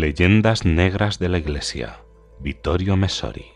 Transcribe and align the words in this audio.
Leyendas 0.00 0.64
negras 0.64 1.20
de 1.20 1.28
la 1.28 1.38
Iglesia. 1.38 2.00
Vittorio 2.40 2.96
Messori. 2.96 3.46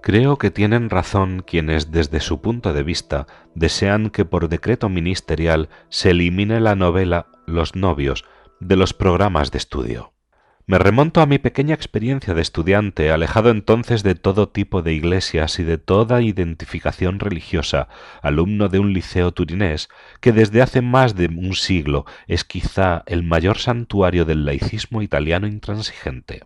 Creo 0.00 0.38
que 0.38 0.50
tienen 0.50 0.88
razón 0.88 1.44
quienes 1.46 1.90
desde 1.90 2.20
su 2.20 2.40
punto 2.40 2.72
de 2.72 2.82
vista 2.82 3.26
desean 3.54 4.08
que 4.08 4.24
por 4.24 4.48
decreto 4.48 4.88
ministerial 4.88 5.68
se 5.90 6.12
elimine 6.12 6.58
la 6.58 6.74
novela 6.74 7.26
Los 7.46 7.76
novios 7.76 8.24
de 8.60 8.76
los 8.76 8.94
programas 8.94 9.50
de 9.50 9.58
estudio. 9.58 10.13
Me 10.66 10.78
remonto 10.78 11.20
a 11.20 11.26
mi 11.26 11.38
pequeña 11.38 11.74
experiencia 11.74 12.32
de 12.32 12.40
estudiante, 12.40 13.10
alejado 13.10 13.50
entonces 13.50 14.02
de 14.02 14.14
todo 14.14 14.48
tipo 14.48 14.80
de 14.80 14.94
iglesias 14.94 15.58
y 15.58 15.62
de 15.62 15.76
toda 15.76 16.22
identificación 16.22 17.20
religiosa, 17.20 17.88
alumno 18.22 18.70
de 18.70 18.78
un 18.78 18.94
liceo 18.94 19.30
turinés, 19.32 19.90
que 20.22 20.32
desde 20.32 20.62
hace 20.62 20.80
más 20.80 21.16
de 21.16 21.26
un 21.26 21.54
siglo 21.54 22.06
es 22.28 22.44
quizá 22.44 23.02
el 23.04 23.24
mayor 23.24 23.58
santuario 23.58 24.24
del 24.24 24.46
laicismo 24.46 25.02
italiano 25.02 25.46
intransigente. 25.46 26.44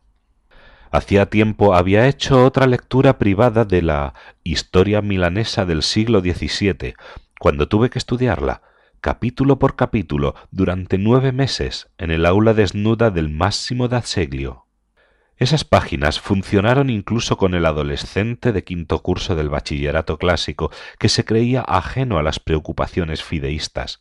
Hacía 0.91 1.27
tiempo 1.27 1.77
había 1.77 2.09
hecho 2.09 2.45
otra 2.45 2.67
lectura 2.67 3.19
privada 3.19 3.65
de 3.65 3.83
la 3.83 4.15
historia 4.43 5.01
milanesa 5.01 5.65
del 5.65 5.85
siglo 5.85 6.23
XVII, 6.23 6.95
cuando 7.39 7.69
tuve 7.69 7.89
que 7.89 8.01
estudiarla, 8.01 8.63
capítulo 9.01 9.59
por 9.59 9.77
capítulo, 9.77 10.35
durante 10.51 10.99
nueve 10.99 11.33
meses, 11.33 11.89
en 11.99 12.11
el 12.11 12.27
aula 12.27 12.55
desnuda 12.55 13.11
del 13.11 13.31
Máximo 13.31 13.89
d'Azeglio. 13.89 14.67
Esas 15.37 15.65
páginas 15.65 16.21
funcionaron 16.21 16.91
incluso 16.91 17.37
con 17.37 17.55
el 17.55 17.65
adolescente 17.65 18.53
de 18.53 18.65
quinto 18.65 19.03
curso 19.03 19.37
del 19.37 19.49
bachillerato 19.49 20.19
clásico, 20.19 20.71
que 20.99 21.09
se 21.09 21.25
creía 21.25 21.61
ajeno 21.61 22.19
a 22.19 22.23
las 22.23 22.41
preocupaciones 22.41 23.23
fideístas 23.23 24.01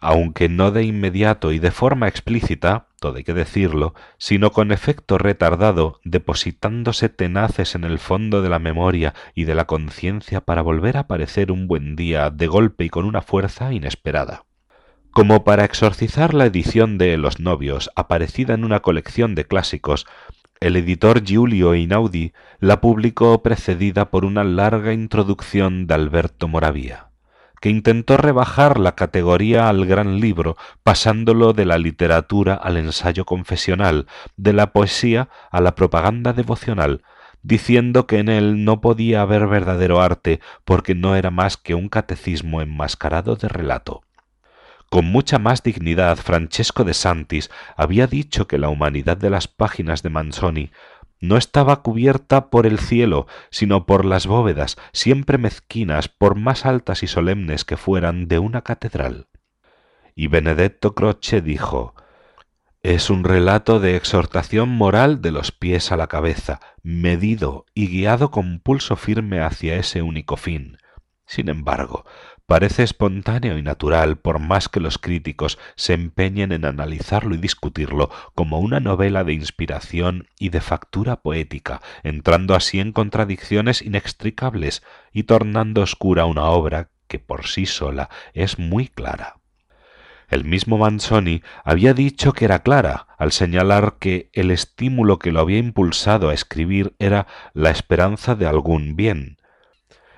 aunque 0.00 0.48
no 0.48 0.70
de 0.70 0.84
inmediato 0.84 1.52
y 1.52 1.58
de 1.58 1.70
forma 1.70 2.08
explícita, 2.08 2.85
todo 2.98 3.16
hay 3.16 3.24
que 3.24 3.34
decirlo, 3.34 3.94
sino 4.18 4.52
con 4.52 4.72
efecto 4.72 5.18
retardado, 5.18 6.00
depositándose 6.04 7.08
tenaces 7.08 7.74
en 7.74 7.84
el 7.84 7.98
fondo 7.98 8.42
de 8.42 8.48
la 8.48 8.58
memoria 8.58 9.14
y 9.34 9.44
de 9.44 9.54
la 9.54 9.66
conciencia 9.66 10.40
para 10.40 10.62
volver 10.62 10.96
a 10.96 11.00
aparecer 11.00 11.52
un 11.52 11.68
buen 11.68 11.96
día 11.96 12.30
de 12.30 12.46
golpe 12.46 12.84
y 12.84 12.88
con 12.88 13.04
una 13.04 13.22
fuerza 13.22 13.72
inesperada. 13.72 14.44
Como 15.10 15.44
para 15.44 15.64
exorcizar 15.64 16.34
la 16.34 16.46
edición 16.46 16.98
de 16.98 17.16
Los 17.16 17.40
novios, 17.40 17.90
aparecida 17.96 18.54
en 18.54 18.64
una 18.64 18.80
colección 18.80 19.34
de 19.34 19.46
clásicos, 19.46 20.06
el 20.60 20.76
editor 20.76 21.22
Giulio 21.24 21.74
Inaudi 21.74 22.32
la 22.60 22.80
publicó 22.80 23.42
precedida 23.42 24.10
por 24.10 24.24
una 24.24 24.44
larga 24.44 24.92
introducción 24.92 25.86
de 25.86 25.94
Alberto 25.94 26.48
Moravia 26.48 27.05
que 27.66 27.70
intentó 27.70 28.16
rebajar 28.16 28.78
la 28.78 28.94
categoría 28.94 29.68
al 29.68 29.86
gran 29.86 30.20
libro, 30.20 30.56
pasándolo 30.84 31.52
de 31.52 31.64
la 31.64 31.78
literatura 31.78 32.54
al 32.54 32.76
ensayo 32.76 33.24
confesional, 33.24 34.06
de 34.36 34.52
la 34.52 34.72
poesía 34.72 35.30
a 35.50 35.60
la 35.60 35.74
propaganda 35.74 36.32
devocional, 36.32 37.02
diciendo 37.42 38.06
que 38.06 38.20
en 38.20 38.28
él 38.28 38.64
no 38.64 38.80
podía 38.80 39.22
haber 39.22 39.48
verdadero 39.48 40.00
arte 40.00 40.38
porque 40.64 40.94
no 40.94 41.16
era 41.16 41.32
más 41.32 41.56
que 41.56 41.74
un 41.74 41.88
catecismo 41.88 42.60
enmascarado 42.60 43.34
de 43.34 43.48
relato. 43.48 44.04
Con 44.88 45.06
mucha 45.06 45.40
más 45.40 45.64
dignidad, 45.64 46.18
Francesco 46.18 46.84
de 46.84 46.94
Santis 46.94 47.50
había 47.76 48.06
dicho 48.06 48.46
que 48.46 48.58
la 48.58 48.68
humanidad 48.68 49.16
de 49.16 49.30
las 49.30 49.48
páginas 49.48 50.04
de 50.04 50.10
Manzoni 50.10 50.70
no 51.20 51.36
estaba 51.36 51.82
cubierta 51.82 52.50
por 52.50 52.66
el 52.66 52.78
cielo, 52.78 53.26
sino 53.50 53.86
por 53.86 54.04
las 54.04 54.26
bóvedas, 54.26 54.76
siempre 54.92 55.38
mezquinas, 55.38 56.08
por 56.08 56.36
más 56.36 56.66
altas 56.66 57.02
y 57.02 57.06
solemnes 57.06 57.64
que 57.64 57.76
fueran, 57.76 58.28
de 58.28 58.38
una 58.38 58.62
catedral. 58.62 59.28
Y 60.14 60.28
Benedetto 60.28 60.94
Croce 60.94 61.40
dijo 61.40 61.94
Es 62.82 63.10
un 63.10 63.24
relato 63.24 63.80
de 63.80 63.96
exhortación 63.96 64.68
moral 64.68 65.20
de 65.20 65.30
los 65.30 65.52
pies 65.52 65.92
a 65.92 65.96
la 65.96 66.06
cabeza, 66.06 66.60
medido 66.82 67.66
y 67.74 67.88
guiado 67.88 68.30
con 68.30 68.60
pulso 68.60 68.96
firme 68.96 69.40
hacia 69.40 69.76
ese 69.76 70.02
único 70.02 70.36
fin. 70.36 70.78
Sin 71.26 71.48
embargo, 71.48 72.04
parece 72.46 72.84
espontáneo 72.84 73.58
y 73.58 73.62
natural 73.62 74.16
por 74.16 74.38
más 74.38 74.68
que 74.68 74.80
los 74.80 74.98
críticos 74.98 75.58
se 75.74 75.94
empeñen 75.94 76.52
en 76.52 76.64
analizarlo 76.64 77.34
y 77.34 77.38
discutirlo 77.38 78.10
como 78.34 78.60
una 78.60 78.80
novela 78.80 79.24
de 79.24 79.34
inspiración 79.34 80.28
y 80.38 80.50
de 80.50 80.60
factura 80.60 81.16
poética, 81.16 81.82
entrando 82.02 82.54
así 82.54 82.80
en 82.80 82.92
contradicciones 82.92 83.82
inextricables 83.82 84.82
y 85.12 85.24
tornando 85.24 85.82
oscura 85.82 86.24
una 86.24 86.44
obra 86.44 86.90
que 87.08 87.18
por 87.18 87.46
sí 87.46 87.66
sola 87.66 88.08
es 88.32 88.58
muy 88.58 88.88
clara. 88.88 89.36
El 90.28 90.44
mismo 90.44 90.76
Manzoni 90.76 91.42
había 91.64 91.94
dicho 91.94 92.32
que 92.32 92.46
era 92.46 92.60
clara, 92.60 93.06
al 93.16 93.30
señalar 93.30 93.96
que 94.00 94.28
el 94.32 94.50
estímulo 94.50 95.20
que 95.20 95.30
lo 95.30 95.40
había 95.40 95.58
impulsado 95.58 96.30
a 96.30 96.34
escribir 96.34 96.96
era 96.98 97.28
la 97.54 97.70
esperanza 97.70 98.34
de 98.34 98.46
algún 98.46 98.96
bien, 98.96 99.36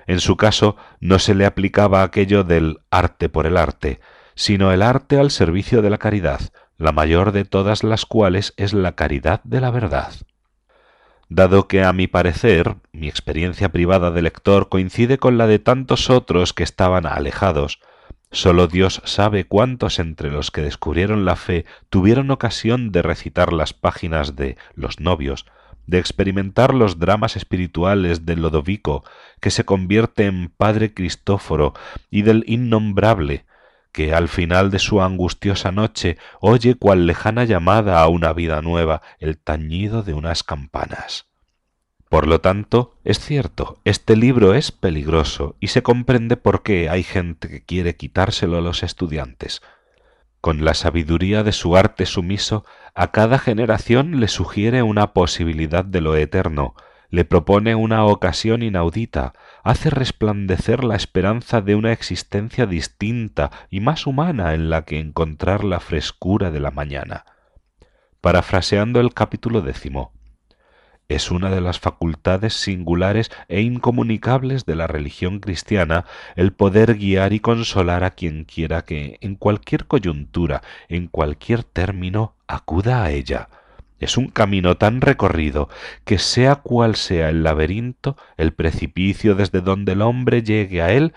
en 0.09 0.19
su 0.21 0.37
caso 0.37 0.75
no 0.99 1.19
se 1.19 1.35
le 1.35 1.45
aplicaba 1.45 2.01
aquello 2.01 2.43
del 2.43 2.79
arte 2.89 3.29
por 3.29 3.45
el 3.45 3.57
arte, 3.57 3.99
sino 4.33 4.71
el 4.71 4.81
arte 4.81 5.19
al 5.19 5.29
servicio 5.29 5.83
de 5.83 5.91
la 5.91 5.99
caridad, 5.99 6.41
la 6.79 6.91
mayor 6.91 7.31
de 7.31 7.45
todas 7.45 7.83
las 7.83 8.07
cuales 8.07 8.55
es 8.57 8.73
la 8.73 8.93
caridad 8.93 9.39
de 9.43 9.61
la 9.61 9.69
verdad. 9.69 10.11
Dado 11.27 11.67
que 11.67 11.83
a 11.83 11.93
mi 11.93 12.07
parecer 12.07 12.77
mi 12.91 13.07
experiencia 13.07 13.69
privada 13.69 14.09
de 14.09 14.23
lector 14.23 14.67
coincide 14.67 15.19
con 15.19 15.37
la 15.37 15.45
de 15.45 15.59
tantos 15.59 16.09
otros 16.09 16.53
que 16.53 16.63
estaban 16.63 17.05
alejados, 17.05 17.79
sólo 18.31 18.65
Dios 18.65 19.03
sabe 19.05 19.45
cuántos 19.45 19.99
entre 19.99 20.31
los 20.31 20.49
que 20.49 20.63
descubrieron 20.63 21.23
la 21.23 21.35
fe 21.35 21.65
tuvieron 21.91 22.31
ocasión 22.31 22.91
de 22.91 23.03
recitar 23.03 23.53
las 23.53 23.73
páginas 23.73 24.35
de 24.35 24.57
Los 24.73 24.99
novios, 24.99 25.45
de 25.89 25.99
experimentar 25.99 26.73
los 26.73 26.99
dramas 26.99 27.35
espirituales 27.35 28.25
del 28.25 28.41
Lodovico, 28.41 29.03
que 29.39 29.51
se 29.51 29.65
convierte 29.65 30.25
en 30.25 30.49
Padre 30.49 30.93
Cristóforo, 30.93 31.73
y 32.09 32.21
del 32.21 32.43
innombrable, 32.47 33.45
que 33.91 34.13
al 34.13 34.27
final 34.27 34.69
de 34.71 34.79
su 34.79 35.01
angustiosa 35.01 35.71
noche 35.71 36.17
oye 36.39 36.75
cual 36.75 37.07
lejana 37.07 37.43
llamada 37.43 38.01
a 38.01 38.07
una 38.07 38.33
vida 38.33 38.61
nueva 38.61 39.01
el 39.19 39.37
tañido 39.37 40.03
de 40.03 40.13
unas 40.13 40.43
campanas. 40.43 41.25
Por 42.09 42.27
lo 42.27 42.41
tanto, 42.41 42.95
es 43.03 43.19
cierto, 43.19 43.79
este 43.85 44.15
libro 44.15 44.55
es 44.55 44.71
peligroso 44.71 45.55
y 45.59 45.67
se 45.67 45.83
comprende 45.83 46.37
por 46.37 46.63
qué 46.63 46.89
hay 46.89 47.03
gente 47.03 47.47
que 47.49 47.63
quiere 47.63 47.95
quitárselo 47.97 48.57
a 48.57 48.61
los 48.61 48.81
estudiantes, 48.81 49.61
con 50.41 50.63
la 50.63 50.73
sabiduría 50.73 51.43
de 51.43 51.51
su 51.51 51.75
arte 51.75 52.05
sumiso, 52.05 52.65
a 52.95 53.11
cada 53.11 53.39
generación 53.39 54.19
le 54.19 54.27
sugiere 54.27 54.83
una 54.83 55.13
posibilidad 55.13 55.83
de 55.83 56.01
lo 56.01 56.15
eterno, 56.15 56.75
le 57.09 57.25
propone 57.25 57.75
una 57.75 58.05
ocasión 58.05 58.61
inaudita, 58.61 59.33
hace 59.63 59.89
resplandecer 59.89 60.83
la 60.83 60.95
esperanza 60.95 61.61
de 61.61 61.75
una 61.75 61.91
existencia 61.91 62.65
distinta 62.65 63.51
y 63.69 63.79
más 63.79 64.05
humana 64.05 64.53
en 64.53 64.69
la 64.69 64.85
que 64.85 64.99
encontrar 64.99 65.63
la 65.63 65.79
frescura 65.79 66.51
de 66.51 66.59
la 66.59 66.71
mañana. 66.71 67.25
Parafraseando 68.21 68.99
el 68.99 69.13
capítulo 69.13 69.61
décimo, 69.61 70.13
es 71.09 71.31
una 71.31 71.49
de 71.49 71.59
las 71.59 71.79
facultades 71.79 72.53
singulares 72.53 73.31
e 73.47 73.61
incomunicables 73.61 74.65
de 74.65 74.75
la 74.75 74.85
religión 74.85 75.39
cristiana 75.39 76.05
el 76.35 76.53
poder 76.53 76.95
guiar 76.95 77.33
y 77.33 77.39
consolar 77.39 78.03
a 78.03 78.11
quien 78.11 78.45
quiera 78.45 78.83
que, 78.83 79.17
en 79.21 79.35
cualquier 79.35 79.87
coyuntura, 79.87 80.61
en 80.87 81.07
cualquier 81.07 81.63
término, 81.63 82.35
acuda 82.47 83.03
a 83.03 83.11
ella. 83.11 83.49
Es 83.99 84.17
un 84.17 84.27
camino 84.27 84.77
tan 84.77 85.01
recorrido 85.01 85.67
que 86.05 86.19
sea 86.19 86.57
cual 86.57 86.95
sea 86.95 87.29
el 87.29 87.43
laberinto, 87.43 88.15
el 88.37 88.53
precipicio 88.53 89.33
desde 89.35 89.61
donde 89.61 89.93
el 89.93 90.03
hombre 90.03 90.43
llegue 90.43 90.81
a 90.83 90.93
él, 90.93 91.13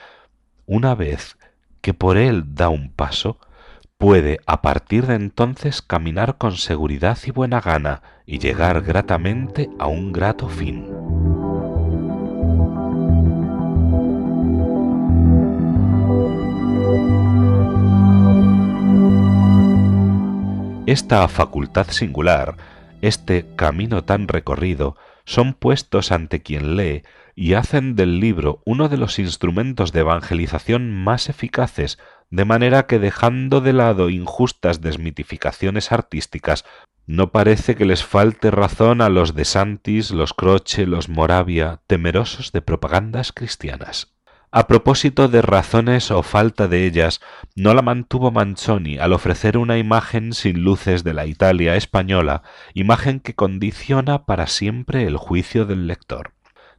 una 0.66 0.94
vez 0.94 1.36
que 1.82 1.92
por 1.92 2.16
él 2.16 2.54
da 2.54 2.70
un 2.70 2.90
paso, 2.90 3.38
puede 4.02 4.40
a 4.46 4.62
partir 4.62 5.06
de 5.06 5.14
entonces 5.14 5.80
caminar 5.80 6.36
con 6.36 6.56
seguridad 6.56 7.16
y 7.24 7.30
buena 7.30 7.60
gana 7.60 8.02
y 8.26 8.40
llegar 8.40 8.82
gratamente 8.82 9.70
a 9.78 9.86
un 9.86 10.12
grato 10.12 10.48
fin. 10.48 10.88
Esta 20.86 21.28
facultad 21.28 21.86
singular, 21.90 22.56
este 23.02 23.54
camino 23.54 24.02
tan 24.02 24.26
recorrido, 24.26 24.96
son 25.24 25.54
puestos 25.54 26.10
ante 26.10 26.42
quien 26.42 26.74
lee 26.76 27.04
y 27.36 27.54
hacen 27.54 27.94
del 27.94 28.18
libro 28.18 28.62
uno 28.66 28.88
de 28.88 28.96
los 28.96 29.20
instrumentos 29.20 29.92
de 29.92 30.00
evangelización 30.00 30.92
más 30.92 31.28
eficaces 31.28 32.00
de 32.32 32.46
manera 32.46 32.86
que 32.86 32.98
dejando 32.98 33.60
de 33.60 33.74
lado 33.74 34.08
injustas 34.08 34.80
desmitificaciones 34.80 35.92
artísticas, 35.92 36.64
no 37.06 37.30
parece 37.30 37.74
que 37.74 37.84
les 37.84 38.04
falte 38.04 38.50
razón 38.50 39.02
a 39.02 39.10
los 39.10 39.34
de 39.34 39.44
Santis, 39.44 40.10
los 40.10 40.32
Croce, 40.32 40.86
los 40.86 41.10
Moravia, 41.10 41.82
temerosos 41.86 42.50
de 42.50 42.62
propagandas 42.62 43.32
cristianas. 43.32 44.14
A 44.50 44.66
propósito 44.66 45.28
de 45.28 45.42
razones 45.42 46.10
o 46.10 46.22
falta 46.22 46.68
de 46.68 46.86
ellas, 46.86 47.20
no 47.54 47.74
la 47.74 47.82
mantuvo 47.82 48.30
Manzoni 48.30 48.96
al 48.96 49.12
ofrecer 49.12 49.58
una 49.58 49.76
imagen 49.76 50.32
sin 50.32 50.62
luces 50.62 51.04
de 51.04 51.12
la 51.12 51.26
Italia 51.26 51.76
española, 51.76 52.42
imagen 52.72 53.20
que 53.20 53.34
condiciona 53.34 54.24
para 54.24 54.46
siempre 54.46 55.04
el 55.06 55.18
juicio 55.18 55.66
del 55.66 55.86
lector. 55.86 56.32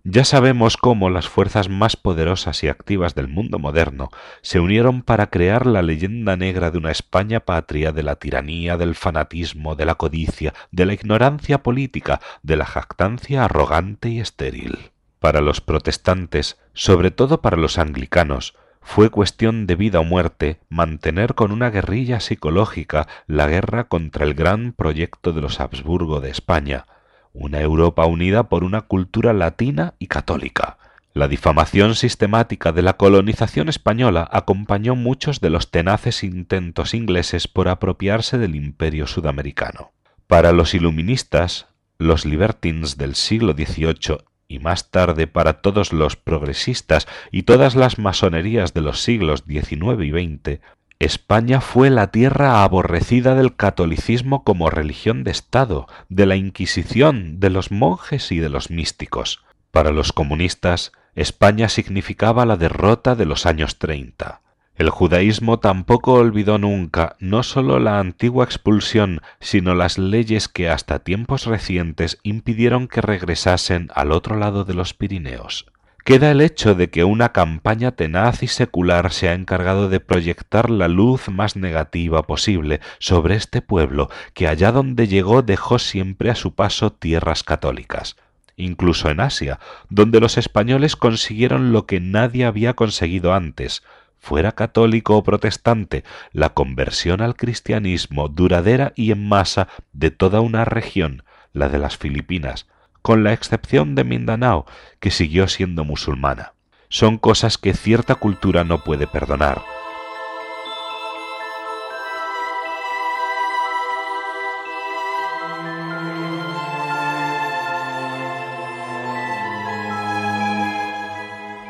Ya 0.06 0.26
sabemos 0.26 0.76
cómo 0.76 1.10
las 1.10 1.30
fuerzas 1.30 1.70
más 1.70 1.96
poderosas 1.96 2.62
y 2.62 2.68
activas 2.68 3.16
del 3.16 3.30
mundo 3.30 3.58
moderno 3.58 4.10
se 4.42 4.60
unieron 4.60 5.02
para 5.02 5.28
crear 5.28 5.66
la 5.66 5.82
leyenda 5.82 6.36
negra 6.36 6.72
de 6.72 6.78
una 6.78 6.92
España 6.92 7.40
patria 7.40 7.94
de 7.94 8.04
la 8.04 8.18
tiranía, 8.18 8.76
del 8.76 8.96
fanatismo, 8.96 9.76
de 9.76 9.86
la 9.86 9.96
codicia, 9.96 10.54
de 10.72 10.86
la 10.86 10.94
ignorancia 10.94 11.64
política, 11.64 12.20
de 12.42 12.58
la 12.58 12.66
jactancia 12.66 13.46
arrogante 13.46 14.10
y 14.10 14.20
estéril. 14.20 14.92
Para 15.20 15.40
los 15.40 15.62
protestantes, 15.62 16.60
sobre 16.74 17.10
todo 17.10 17.42
para 17.42 17.56
los 17.56 17.78
anglicanos, 17.78 18.58
fue 18.82 19.10
cuestión 19.10 19.68
de 19.68 19.76
vida 19.76 20.02
o 20.02 20.04
muerte 20.04 20.60
mantener 20.68 21.34
con 21.34 21.54
una 21.54 21.70
guerrilla 21.70 22.20
psicológica 22.20 23.08
la 23.26 23.48
guerra 23.48 23.86
contra 23.86 24.26
el 24.26 24.34
gran 24.34 24.74
proyecto 24.74 25.32
de 25.32 25.40
los 25.40 25.62
Habsburgo 25.62 26.20
de 26.20 26.30
España, 26.30 26.88
una 27.34 27.62
Europa 27.62 28.06
unida 28.06 28.44
por 28.48 28.64
una 28.64 28.82
cultura 28.82 29.34
latina 29.34 29.96
y 30.00 30.08
católica. 30.08 30.78
La 31.14 31.28
difamación 31.28 31.96
sistemática 31.96 32.72
de 32.72 32.82
la 32.82 32.94
colonización 32.94 33.70
española 33.70 34.28
acompañó 34.32 34.96
muchos 34.96 35.42
de 35.42 35.50
los 35.50 35.70
tenaces 35.70 36.24
intentos 36.24 36.94
ingleses 36.94 37.48
por 37.48 37.68
apropiarse 37.68 38.38
del 38.38 38.56
imperio 38.56 39.06
sudamericano. 39.06 39.92
Para 40.26 40.52
los 40.52 40.74
iluministas, 40.74 41.68
los 42.00 42.26
libertines 42.26 42.98
del 42.98 43.14
siglo 43.16 43.54
XVIII 43.54 44.26
y 44.48 44.60
más 44.60 44.92
tarde 44.92 45.28
para 45.28 45.62
todos 45.62 45.94
los 45.94 46.16
progresistas 46.16 47.08
y 47.32 47.44
todas 47.44 47.76
las 47.76 48.00
masonerías 48.00 48.74
de 48.74 48.82
los 48.82 49.02
siglos 49.02 49.44
XIX 49.48 50.04
y 50.04 50.12
XX, 50.12 50.62
España 51.04 51.60
fue 51.60 51.90
la 51.90 52.12
tierra 52.12 52.64
aborrecida 52.64 53.36
del 53.36 53.56
catolicismo 53.56 54.44
como 54.44 54.70
religión 54.70 55.24
de 55.24 55.32
Estado, 55.32 55.88
de 56.08 56.26
la 56.26 56.38
Inquisición, 56.38 57.42
de 57.42 57.50
los 57.50 57.72
monjes 57.72 58.32
y 58.32 58.40
de 58.40 58.48
los 58.50 58.70
místicos. 58.70 59.44
Para 59.72 59.92
los 59.92 60.14
comunistas, 60.14 60.94
España 61.14 61.68
significaba 61.68 62.46
la 62.46 62.56
derrota 62.56 63.16
de 63.16 63.26
los 63.26 63.46
años 63.46 63.80
treinta. 63.80 64.42
El 64.76 64.90
judaísmo 64.90 65.60
tampoco 65.60 66.14
olvidó 66.14 66.58
nunca 66.58 67.18
no 67.20 67.44
sólo 67.44 67.80
la 67.80 68.00
antigua 68.00 68.46
expulsión, 68.46 69.20
sino 69.40 69.76
las 69.76 69.98
leyes 69.98 70.48
que 70.48 70.70
hasta 70.70 71.00
tiempos 71.00 71.46
recientes 71.46 72.20
impidieron 72.24 72.88
que 72.88 73.02
regresasen 73.02 73.90
al 73.94 74.12
otro 74.12 74.38
lado 74.38 74.64
de 74.64 74.74
los 74.74 74.94
Pirineos 74.94 75.66
queda 76.04 76.32
el 76.32 76.42
hecho 76.42 76.76
de 76.76 76.90
que 76.90 77.04
una 77.04 77.32
campaña 77.32 77.92
tenaz 77.92 78.44
y 78.44 78.48
secular 78.48 79.12
se 79.12 79.30
ha 79.30 79.34
encargado 79.34 79.90
de 79.90 80.00
proyectar 80.00 80.70
la 80.70 80.88
luz 80.88 81.30
más 81.30 81.56
negativa 81.56 82.24
posible 82.24 82.82
sobre 83.00 83.36
este 83.36 83.62
pueblo 83.62 84.10
que 84.34 84.48
allá 84.48 84.72
donde 84.72 85.08
llegó 85.08 85.42
dejó 85.42 85.80
siempre 85.80 86.30
a 86.30 86.36
su 86.36 86.54
paso 86.54 86.92
tierras 86.92 87.44
católicas 87.44 88.16
incluso 88.56 89.10
en 89.10 89.20
Asia, 89.20 89.60
donde 89.90 90.20
los 90.20 90.38
españoles 90.38 90.96
consiguieron 90.96 91.72
lo 91.72 91.86
que 91.86 92.00
nadie 92.00 92.46
había 92.46 92.76
conseguido 92.76 93.34
antes, 93.34 93.84
fuera 94.20 94.54
católico 94.54 95.18
o 95.18 95.24
protestante, 95.24 96.04
la 96.32 96.50
conversión 96.50 97.22
al 97.22 97.36
cristianismo 97.36 98.30
duradera 98.30 98.94
y 98.96 99.12
en 99.12 99.28
masa 99.28 99.68
de 99.92 100.12
toda 100.12 100.40
una 100.42 100.66
región, 100.66 101.24
la 101.52 101.70
de 101.70 101.80
las 101.80 101.98
Filipinas, 101.98 102.68
con 103.04 103.24
la 103.24 103.34
excepción 103.34 103.96
de 103.96 104.06
Mindanao, 104.06 104.66
que 105.00 105.12
siguió 105.12 105.48
siendo 105.48 105.84
musulmana. 105.84 106.54
Son 106.88 107.18
cosas 107.18 107.58
que 107.58 107.74
cierta 107.74 108.16
cultura 108.16 108.64
no 108.64 108.84
puede 108.84 109.08
perdonar. 109.08 109.62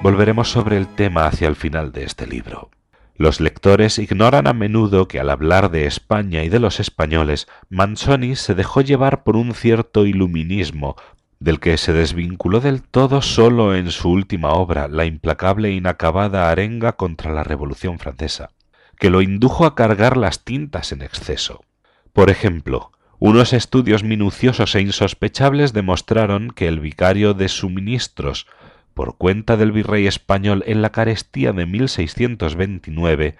Volveremos 0.03 0.51
sobre 0.51 0.77
el 0.77 0.87
tema 0.87 1.25
hacia 1.25 1.47
el 1.47 1.55
final 1.55 1.91
de 1.91 2.03
este 2.03 2.27
libro. 2.27 2.69
Los 3.15 3.39
lectores 3.39 3.97
ignoran 3.99 4.47
a 4.47 4.53
menudo 4.53 5.07
que 5.07 5.19
al 5.19 5.29
hablar 5.29 5.71
de 5.71 5.85
España 5.85 6.43
y 6.43 6.49
de 6.49 6.59
los 6.59 6.79
españoles, 6.79 7.47
Manzoni 7.69 8.35
se 8.35 8.53
dejó 8.53 8.81
llevar 8.81 9.23
por 9.23 9.35
un 9.35 9.53
cierto 9.53 10.05
iluminismo 10.05 10.95
del 11.43 11.59
que 11.59 11.77
se 11.77 11.91
desvinculó 11.91 12.61
del 12.61 12.81
todo 12.81 13.21
solo 13.21 13.75
en 13.75 13.91
su 13.91 14.09
última 14.09 14.51
obra, 14.51 14.87
la 14.87 15.03
implacable 15.03 15.67
e 15.67 15.73
inacabada 15.73 16.49
arenga 16.49 16.93
contra 16.93 17.33
la 17.33 17.43
Revolución 17.43 17.99
Francesa, 17.99 18.51
que 18.97 19.09
lo 19.09 19.21
indujo 19.21 19.65
a 19.65 19.75
cargar 19.75 20.15
las 20.15 20.45
tintas 20.45 20.93
en 20.93 21.01
exceso. 21.01 21.65
Por 22.13 22.29
ejemplo, 22.29 22.93
unos 23.19 23.51
estudios 23.51 24.05
minuciosos 24.05 24.73
e 24.75 24.81
insospechables 24.81 25.73
demostraron 25.73 26.49
que 26.49 26.69
el 26.69 26.79
vicario 26.79 27.33
de 27.33 27.49
suministros, 27.49 28.47
por 28.93 29.17
cuenta 29.17 29.57
del 29.57 29.73
virrey 29.73 30.07
español 30.07 30.63
en 30.65 30.81
la 30.81 30.91
carestía 30.91 31.51
de 31.51 31.65
1629, 31.65 33.35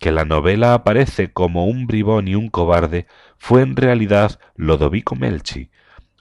que 0.00 0.10
la 0.10 0.24
novela 0.24 0.74
aparece 0.74 1.32
como 1.32 1.66
un 1.66 1.86
bribón 1.86 2.26
y 2.26 2.34
un 2.34 2.48
cobarde, 2.48 3.06
fue 3.38 3.62
en 3.62 3.76
realidad 3.76 4.40
Lodovico 4.56 5.14
Melchi, 5.14 5.70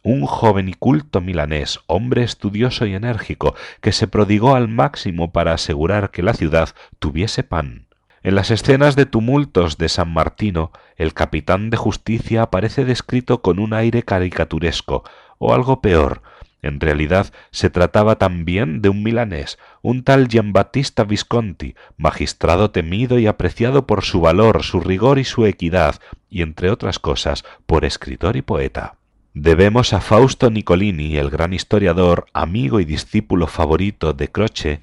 un 0.06 0.28
joven 0.28 0.70
y 0.70 0.74
culto 0.74 1.20
milanés, 1.20 1.80
hombre 1.88 2.24
estudioso 2.24 2.86
y 2.86 2.94
enérgico, 2.94 3.56
que 3.82 3.92
se 3.92 4.08
prodigó 4.08 4.56
al 4.56 4.68
máximo 4.68 5.32
para 5.32 5.54
asegurar 5.54 6.12
que 6.12 6.22
la 6.22 6.36
ciudad 6.36 6.70
tuviese 7.00 7.42
pan. 7.44 7.88
En 8.22 8.36
las 8.36 8.52
escenas 8.52 8.96
de 8.96 9.08
tumultos 9.08 9.80
de 9.80 9.90
San 9.90 10.14
Martino, 10.14 10.72
el 10.96 11.16
capitán 11.16 11.72
de 11.72 11.78
justicia 11.78 12.44
aparece 12.44 12.86
descrito 12.86 13.42
con 13.42 13.58
un 13.58 13.74
aire 13.74 14.04
caricaturesco, 14.04 15.04
o 15.40 15.56
algo 15.56 15.82
peor, 15.82 16.22
en 16.62 16.80
realidad 16.80 17.34
se 17.50 17.72
trataba 17.72 18.18
también 18.18 18.84
de 18.84 18.90
un 18.90 19.02
milanés, 19.02 19.58
un 19.82 20.04
tal 20.04 20.28
Giambattista 20.28 21.04
Visconti, 21.04 21.76
magistrado 21.98 22.70
temido 22.70 23.18
y 23.18 23.26
apreciado 23.26 23.88
por 23.88 24.04
su 24.04 24.22
valor, 24.22 24.64
su 24.64 24.82
rigor 24.82 25.18
y 25.18 25.24
su 25.24 25.48
equidad, 25.48 25.96
y 26.30 26.44
entre 26.44 26.70
otras 26.70 27.00
cosas 27.00 27.44
por 27.66 27.86
escritor 27.86 28.36
y 28.36 28.44
poeta. 28.44 28.96
Debemos 29.38 29.92
a 29.92 30.00
Fausto 30.00 30.50
Nicolini, 30.50 31.18
el 31.18 31.30
gran 31.30 31.52
historiador, 31.52 32.26
amigo 32.32 32.80
y 32.80 32.86
discípulo 32.86 33.48
favorito 33.48 34.14
de 34.14 34.30
Croce, 34.30 34.80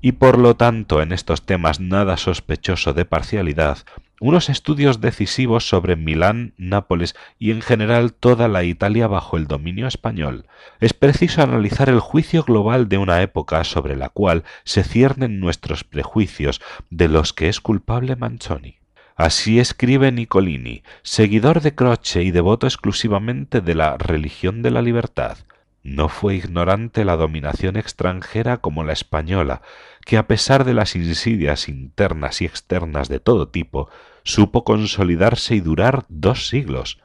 y 0.00 0.12
por 0.12 0.38
lo 0.38 0.54
tanto 0.54 1.02
en 1.02 1.10
estos 1.10 1.42
temas 1.42 1.80
nada 1.80 2.16
sospechoso 2.16 2.92
de 2.92 3.04
parcialidad, 3.04 3.78
unos 4.20 4.48
estudios 4.48 5.00
decisivos 5.00 5.68
sobre 5.68 5.96
Milán, 5.96 6.54
Nápoles 6.56 7.16
y 7.40 7.50
en 7.50 7.62
general 7.62 8.12
toda 8.12 8.46
la 8.46 8.62
Italia 8.62 9.08
bajo 9.08 9.36
el 9.36 9.48
dominio 9.48 9.88
español. 9.88 10.46
Es 10.78 10.94
preciso 10.94 11.42
analizar 11.42 11.88
el 11.88 11.98
juicio 11.98 12.44
global 12.44 12.88
de 12.88 12.98
una 12.98 13.22
época 13.22 13.64
sobre 13.64 13.96
la 13.96 14.08
cual 14.08 14.44
se 14.62 14.84
ciernen 14.84 15.40
nuestros 15.40 15.82
prejuicios, 15.82 16.60
de 16.90 17.08
los 17.08 17.32
que 17.32 17.48
es 17.48 17.60
culpable 17.60 18.14
Manzoni. 18.14 18.76
Así 19.16 19.58
escribe 19.58 20.12
Nicolini, 20.12 20.82
seguidor 21.02 21.62
de 21.62 21.74
Croce 21.74 22.22
y 22.22 22.30
devoto 22.30 22.66
exclusivamente 22.66 23.62
de 23.62 23.74
la 23.74 23.96
religión 23.96 24.60
de 24.60 24.70
la 24.70 24.82
libertad. 24.82 25.38
No 25.82 26.10
fue 26.10 26.34
ignorante 26.34 27.02
la 27.06 27.16
dominación 27.16 27.76
extranjera 27.76 28.58
como 28.58 28.84
la 28.84 28.92
española, 28.92 29.62
que 30.04 30.18
a 30.18 30.26
pesar 30.26 30.64
de 30.64 30.74
las 30.74 30.96
insidias 30.96 31.70
internas 31.70 32.42
y 32.42 32.44
externas 32.44 33.08
de 33.08 33.18
todo 33.18 33.48
tipo, 33.48 33.88
supo 34.22 34.64
consolidarse 34.64 35.54
y 35.54 35.60
durar 35.60 36.04
dos 36.10 36.48
siglos, 36.48 36.98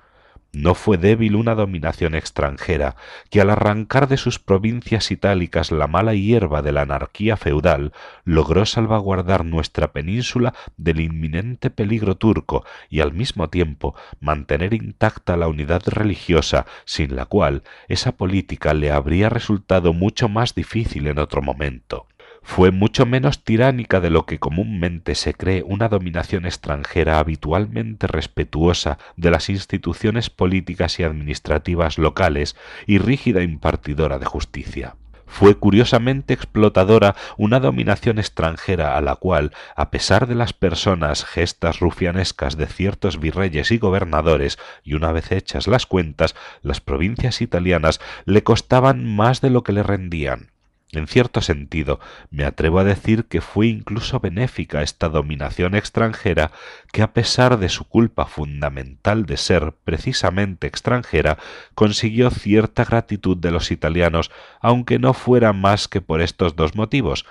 no 0.53 0.75
fue 0.75 0.97
débil 0.97 1.35
una 1.35 1.55
dominación 1.55 2.13
extranjera 2.13 2.95
que 3.29 3.39
al 3.39 3.49
arrancar 3.49 4.07
de 4.07 4.17
sus 4.17 4.37
provincias 4.37 5.09
itálicas 5.09 5.71
la 5.71 5.87
mala 5.87 6.13
hierba 6.13 6.61
de 6.61 6.73
la 6.73 6.81
anarquía 6.81 7.37
feudal 7.37 7.93
logró 8.25 8.65
salvaguardar 8.65 9.45
nuestra 9.45 9.93
península 9.93 10.53
del 10.75 10.99
inminente 10.99 11.69
peligro 11.69 12.15
turco 12.15 12.65
y 12.89 12.99
al 12.99 13.13
mismo 13.13 13.49
tiempo 13.49 13.95
mantener 14.19 14.73
intacta 14.73 15.37
la 15.37 15.47
unidad 15.47 15.83
religiosa 15.85 16.65
sin 16.85 17.15
la 17.15 17.25
cual 17.25 17.63
esa 17.87 18.11
política 18.11 18.73
le 18.73 18.91
habría 18.91 19.29
resultado 19.29 19.93
mucho 19.93 20.27
más 20.27 20.53
difícil 20.53 21.07
en 21.07 21.19
otro 21.19 21.41
momento 21.41 22.07
fue 22.43 22.71
mucho 22.71 23.05
menos 23.05 23.43
tiránica 23.43 24.01
de 24.01 24.09
lo 24.09 24.25
que 24.25 24.39
comúnmente 24.39 25.15
se 25.15 25.33
cree 25.33 25.63
una 25.63 25.87
dominación 25.87 26.45
extranjera 26.45 27.19
habitualmente 27.19 28.07
respetuosa 28.07 28.97
de 29.15 29.31
las 29.31 29.49
instituciones 29.49 30.29
políticas 30.29 30.99
y 30.99 31.03
administrativas 31.03 31.97
locales 31.97 32.55
y 32.87 32.97
rígida 32.97 33.41
impartidora 33.41 34.19
de 34.19 34.25
justicia. 34.25 34.95
Fue 35.25 35.55
curiosamente 35.55 36.33
explotadora 36.33 37.15
una 37.37 37.61
dominación 37.61 38.19
extranjera 38.19 38.97
a 38.97 39.01
la 39.01 39.15
cual, 39.15 39.53
a 39.77 39.89
pesar 39.89 40.27
de 40.27 40.35
las 40.35 40.51
personas 40.51 41.23
gestas 41.23 41.79
rufianescas 41.79 42.57
de 42.57 42.67
ciertos 42.67 43.17
virreyes 43.17 43.71
y 43.71 43.77
gobernadores, 43.77 44.59
y 44.83 44.95
una 44.95 45.13
vez 45.13 45.31
hechas 45.31 45.67
las 45.67 45.85
cuentas, 45.85 46.35
las 46.61 46.81
provincias 46.81 47.41
italianas 47.41 48.01
le 48.25 48.43
costaban 48.43 49.05
más 49.05 49.39
de 49.39 49.51
lo 49.51 49.63
que 49.63 49.71
le 49.71 49.83
rendían 49.83 50.51
En 50.93 51.07
cierto 51.07 51.39
sentido, 51.39 52.01
me 52.31 52.43
atrevo 52.43 52.79
a 52.79 52.83
decir 52.83 53.23
que 53.25 53.39
fue 53.39 53.67
incluso 53.67 54.19
benéfica 54.19 54.81
esta 54.81 55.07
dominación 55.07 55.73
extranjera 55.73 56.51
que, 56.91 57.01
a 57.01 57.13
pesar 57.13 57.59
de 57.59 57.69
su 57.69 57.85
culpa 57.85 58.25
fundamental 58.25 59.25
de 59.25 59.37
ser 59.37 59.73
precisamente 59.85 60.67
extranjera, 60.67 61.37
consiguió 61.75 62.29
cierta 62.29 62.83
gratitud 62.83 63.37
de 63.37 63.51
los 63.51 63.71
italianos, 63.71 64.31
aunque 64.59 64.99
no 64.99 65.13
fuera 65.13 65.53
más 65.53 65.87
que 65.87 66.01
por 66.01 66.19
estos 66.19 66.57
dos 66.57 66.75
motivos. 66.75 67.25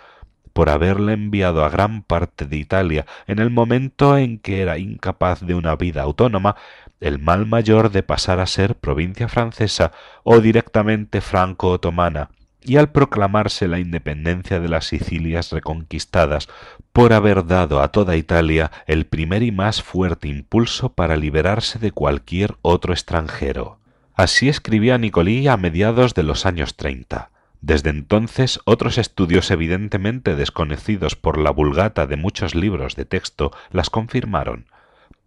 Por 0.55 0.71
haberle 0.71 1.12
enviado 1.12 1.62
a 1.62 1.69
gran 1.69 2.02
parte 2.02 2.47
de 2.47 2.57
Italia 2.57 3.05
en 3.26 3.40
el 3.40 3.50
momento 3.50 4.17
en 4.17 4.38
que 4.38 4.62
era 4.62 4.79
incapaz 4.79 5.40
de 5.43 5.55
una 5.55 5.76
vida 5.76 6.00
autónoma, 6.00 6.57
el 6.99 7.19
mal 7.19 7.45
mayor 7.45 7.90
de 7.90 8.02
pasar 8.02 8.40
a 8.40 8.47
ser 8.47 8.75
provincia 8.75 9.29
francesa 9.29 9.93
o 10.23 10.40
directamente 10.40 11.21
franco-otomana, 11.21 12.31
y 12.62 12.76
al 12.76 12.90
proclamarse 12.90 13.69
la 13.69 13.79
independencia 13.79 14.61
de 14.61 14.69
las 14.69 14.87
Sicilias 14.87 15.50
reconquistadas, 15.52 16.49
por 16.93 17.12
haber 17.12 17.47
dado 17.47 17.81
a 17.81 17.88
toda 17.88 18.17
Italia 18.17 18.71
el 18.87 19.07
primer 19.07 19.43
y 19.43 19.52
más 19.52 19.83
fuerte 19.83 20.29
impulso 20.29 20.93
para 20.93 21.17
liberarse 21.17 21.79
de 21.79 21.93
cualquier 21.93 22.57
otro 22.62 22.93
extranjero. 22.93 23.79
Así 24.14 24.49
escribía 24.49 24.99
Nicolí 24.99 25.49
a 25.49 25.57
mediados 25.57 26.14
de 26.14 26.23
los 26.23 26.45
años 26.45 26.76
treinta. 26.76 27.31
Desde 27.62 27.90
entonces 27.90 28.59
otros 28.64 28.99
estudios 28.99 29.50
evidentemente 29.50 30.35
desconocidos 30.35 31.14
por 31.14 31.38
la 31.38 31.50
vulgata 31.50 32.07
de 32.07 32.17
muchos 32.17 32.55
libros 32.55 32.97
de 32.97 33.05
texto 33.05 33.52
las 33.71 33.90
confirmaron. 33.90 34.67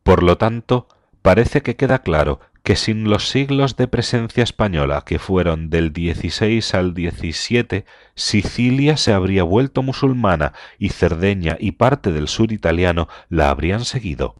Por 0.04 0.24
lo 0.24 0.38
tanto, 0.38 0.88
parece 1.22 1.62
que 1.62 1.76
queda 1.76 2.00
claro 2.00 2.40
que 2.64 2.78
sin 2.78 3.10
los 3.10 3.28
siglos 3.28 3.76
de 3.76 3.90
presencia 3.90 4.42
española 4.42 5.04
que 5.06 5.20
fueron 5.20 5.70
del 5.70 5.92
16 5.92 6.74
al 6.74 6.94
17, 6.94 7.86
Sicilia 8.16 8.96
se 8.96 9.12
habría 9.12 9.44
vuelto 9.44 9.84
musulmana 9.84 10.54
y 10.80 10.90
Cerdeña 10.90 11.58
y 11.60 11.74
parte 11.74 12.14
del 12.14 12.30
sur 12.30 12.54
italiano 12.54 13.10
la 13.28 13.50
habrían 13.50 13.84
seguido. 13.84 14.36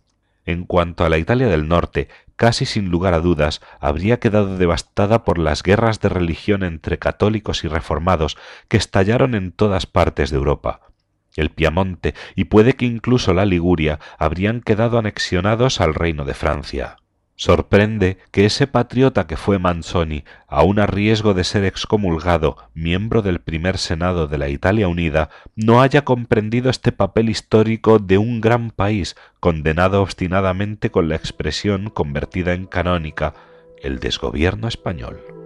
En 0.46 0.64
cuanto 0.64 1.04
a 1.04 1.10
la 1.10 1.18
Italia 1.18 1.48
del 1.48 1.68
norte, 1.68 2.08
casi 2.38 2.66
sin 2.66 2.90
lugar 2.90 3.14
a 3.14 3.20
dudas, 3.20 3.62
habría 3.82 4.20
quedado 4.22 4.58
devastada 4.58 5.26
por 5.26 5.38
las 5.38 5.62
guerras 5.62 6.00
de 6.00 6.10
religión 6.10 6.64
entre 6.64 7.00
católicos 7.00 7.66
y 7.66 7.68
reformados 7.68 8.38
que 8.70 8.78
estallaron 8.78 9.36
en 9.36 9.52
todas 9.52 9.86
partes 9.86 10.32
de 10.32 10.38
Europa. 10.38 10.80
El 11.36 11.50
Piamonte 11.50 12.14
y 12.36 12.46
puede 12.46 12.74
que 12.74 12.86
incluso 12.86 13.34
la 13.34 13.46
Liguria 13.46 14.00
habrían 14.18 14.62
quedado 14.62 14.98
anexionados 14.98 15.82
al 15.82 15.94
reino 15.94 16.24
de 16.24 16.34
Francia. 16.34 16.98
Sorprende 17.36 18.20
que 18.32 18.46
ese 18.46 18.68
patriota 18.68 19.26
que 19.26 19.38
fue 19.38 19.58
Manzoni, 19.58 20.24
aun 20.48 20.80
a 20.80 20.86
riesgo 20.86 21.34
de 21.34 21.44
ser 21.44 21.66
excomulgado, 21.66 22.58
miembro 22.76 23.22
del 23.22 23.40
primer 23.40 23.80
Senado 23.80 24.28
de 24.28 24.38
la 24.38 24.50
Italia 24.50 24.88
Unida, 24.88 25.30
no 25.56 25.82
haya 25.82 26.06
comprendido 26.06 26.70
este 26.70 26.92
papel 26.92 27.30
histórico 27.30 27.98
de 27.98 28.20
un 28.20 28.40
gran 28.40 28.70
país 28.70 29.16
condenado 29.40 30.02
obstinadamente 30.02 30.92
con 30.92 31.10
la 31.10 31.16
expresión 31.16 31.90
convertida 31.90 32.54
en 32.54 32.68
canónica, 32.68 33.34
el 33.82 34.00
desgobierno 34.00 34.68
español. 34.68 35.43